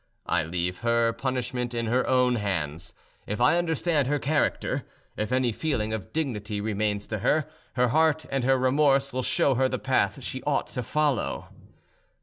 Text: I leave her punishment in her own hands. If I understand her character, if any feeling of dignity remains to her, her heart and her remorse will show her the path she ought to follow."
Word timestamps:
I 0.25 0.41
leave 0.41 0.79
her 0.79 1.13
punishment 1.13 1.75
in 1.75 1.85
her 1.85 2.07
own 2.07 2.33
hands. 2.37 2.95
If 3.27 3.39
I 3.39 3.59
understand 3.59 4.07
her 4.07 4.17
character, 4.17 4.83
if 5.15 5.31
any 5.31 5.51
feeling 5.51 5.93
of 5.93 6.11
dignity 6.11 6.59
remains 6.59 7.05
to 7.05 7.19
her, 7.19 7.45
her 7.75 7.89
heart 7.89 8.25
and 8.31 8.43
her 8.43 8.57
remorse 8.57 9.13
will 9.13 9.21
show 9.21 9.53
her 9.53 9.69
the 9.69 9.77
path 9.77 10.23
she 10.23 10.41
ought 10.41 10.69
to 10.69 10.81
follow." 10.81 11.49